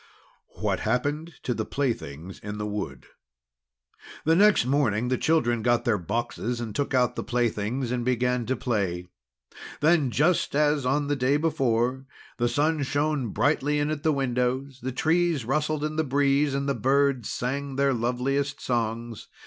WHAT 0.59 0.79
HAPPENED 0.79 1.35
TO 1.43 1.53
THE 1.53 1.63
PLAYTHINGS 1.63 2.39
IN 2.39 2.57
THE 2.57 2.65
WOOD 2.65 3.05
The 4.25 4.35
next 4.35 4.65
morning, 4.65 5.09
the 5.09 5.17
children 5.19 5.61
got 5.61 5.85
their 5.85 5.99
boxes 5.99 6.59
and 6.59 6.73
took 6.73 6.95
out 6.95 7.15
the 7.15 7.23
playthings, 7.23 7.91
and 7.91 8.03
began 8.03 8.47
to 8.47 8.55
play. 8.55 9.05
Then, 9.79 10.09
just 10.09 10.55
as 10.55 10.87
on 10.87 11.05
the 11.05 11.15
day 11.15 11.37
before, 11.37 12.07
the 12.39 12.49
sun 12.49 12.81
shone 12.81 13.27
brightly 13.27 13.77
in 13.77 13.91
at 13.91 14.01
the 14.01 14.11
window, 14.11 14.65
the 14.81 14.91
trees 14.91 15.45
rustled 15.45 15.83
in 15.83 15.97
the 15.97 16.03
breeze, 16.03 16.55
and 16.55 16.67
the 16.67 16.73
birds 16.73 17.29
sang 17.29 17.75
their 17.75 17.93
loveliest 17.93 18.59
songs. 18.59 19.27